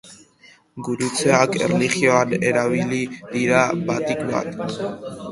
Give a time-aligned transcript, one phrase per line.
[0.85, 3.01] Gurutzeak, erlijioan erabili
[3.35, 3.59] dira
[3.91, 4.57] batik bat.